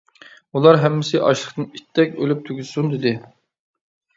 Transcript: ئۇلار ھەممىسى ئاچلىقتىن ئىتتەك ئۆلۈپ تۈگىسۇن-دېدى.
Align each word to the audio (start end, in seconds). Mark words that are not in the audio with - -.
ئۇلار 0.59 0.77
ھەممىسى 0.83 1.21
ئاچلىقتىن 1.27 1.67
ئىتتەك 1.81 2.17
ئۆلۈپ 2.25 2.43
تۈگىسۇن-دېدى. 2.49 3.13